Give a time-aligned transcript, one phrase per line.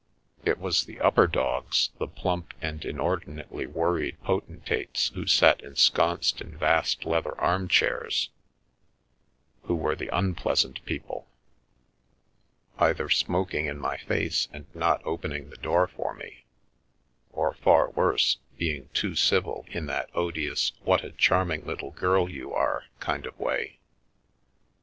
[0.43, 6.57] It was the upper dogs, the plump and inordinately worried potentates who sat ensconced in
[6.57, 8.31] vast leather armchairs,
[9.61, 11.27] who were the unpleasant people,
[12.79, 16.45] either smok ing in my face and not opening the door for me,
[17.31, 20.71] or, far r» A Flutter in Fleet Street worse, being too civil in that odious"
[20.83, 23.77] What a charming little girl you are" kind of way.